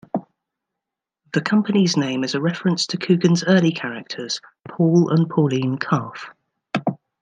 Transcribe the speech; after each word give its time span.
The 1.33 1.41
company's 1.41 1.95
name 1.95 2.23
is 2.23 2.33
a 2.33 2.41
reference 2.41 2.87
to 2.87 2.97
Coogan's 2.97 3.43
early 3.43 3.71
characters 3.71 4.41
Paul 4.67 5.11
and 5.13 5.29
Pauline 5.29 5.77
Calf. 5.77 6.31